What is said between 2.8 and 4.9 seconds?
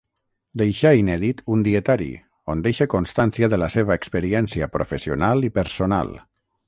constància de la seva experiència